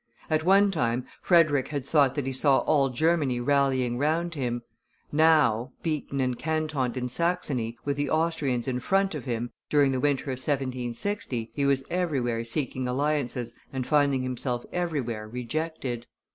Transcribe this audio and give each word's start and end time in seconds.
At 0.31 0.43
one 0.43 0.71
time 0.71 1.05
Frederick 1.21 1.67
had 1.67 1.85
thought 1.85 2.15
that 2.15 2.25
he 2.25 2.31
saw 2.33 2.61
all 2.61 2.89
Germany 2.89 3.39
rallying 3.39 3.99
round 3.99 4.33
him; 4.33 4.63
now, 5.11 5.73
beaten 5.83 6.19
and 6.19 6.39
cantoned 6.39 6.97
in 6.97 7.07
Saxony, 7.07 7.77
with 7.85 7.97
the 7.97 8.09
Austrians 8.09 8.67
in 8.67 8.79
front 8.79 9.13
of 9.13 9.25
him, 9.25 9.51
during 9.69 9.91
the 9.91 9.99
winter 9.99 10.31
of 10.31 10.39
1760, 10.41 11.51
he 11.53 11.65
was 11.67 11.83
everywhere 11.91 12.43
seeking 12.43 12.87
alliances 12.87 13.53
and 13.71 13.85
finding 13.85 14.23
himself 14.23 14.65
everywhere 14.73 15.27
rejected. 15.27 16.07